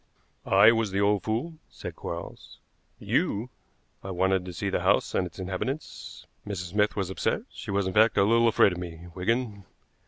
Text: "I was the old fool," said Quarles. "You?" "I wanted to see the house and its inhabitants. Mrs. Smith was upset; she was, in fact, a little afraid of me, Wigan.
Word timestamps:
"I 0.47 0.71
was 0.71 0.89
the 0.89 0.99
old 0.99 1.21
fool," 1.21 1.59
said 1.69 1.95
Quarles. 1.95 2.57
"You?" 2.97 3.51
"I 4.03 4.09
wanted 4.09 4.45
to 4.45 4.51
see 4.51 4.71
the 4.71 4.79
house 4.81 5.13
and 5.13 5.27
its 5.27 5.37
inhabitants. 5.37 6.25
Mrs. 6.43 6.69
Smith 6.71 6.95
was 6.95 7.11
upset; 7.11 7.43
she 7.51 7.69
was, 7.69 7.85
in 7.85 7.93
fact, 7.93 8.17
a 8.17 8.23
little 8.23 8.47
afraid 8.47 8.71
of 8.71 8.79
me, 8.79 9.05
Wigan. 9.13 9.63